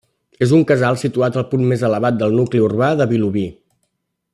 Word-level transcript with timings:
És 0.45 0.53
un 0.59 0.63
casal 0.71 0.97
situat 1.01 1.37
al 1.41 1.45
punt 1.51 1.67
més 1.73 1.85
elevat 1.91 2.19
del 2.23 2.35
nucli 2.41 2.65
urbà 2.71 2.91
de 3.03 3.09
Vilobí. 3.13 3.49